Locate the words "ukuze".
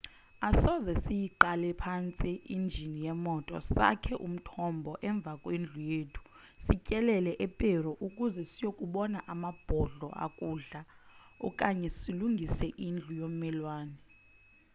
8.07-8.41